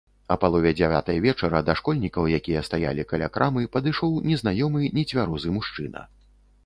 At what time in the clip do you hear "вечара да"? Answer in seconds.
1.25-1.75